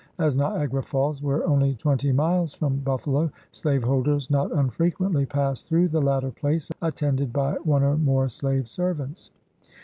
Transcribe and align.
As 0.17 0.35
Niagara 0.35 0.81
Falls 0.81 1.21
were 1.21 1.45
only 1.45 1.75
twenty 1.75 2.11
miles 2.11 2.55
from 2.55 2.79
Buffalo, 2.79 3.29
slaveholders 3.51 4.31
not 4.31 4.51
un 4.51 4.71
frequently 4.71 5.27
passed 5.27 5.67
through 5.67 5.89
the 5.89 6.01
latter 6.01 6.31
place 6.31 6.71
attended 6.81 7.31
by 7.31 7.53
one 7.57 7.83
or 7.83 7.97
more 7.97 8.27
slave 8.27 8.67
servants. 8.67 9.29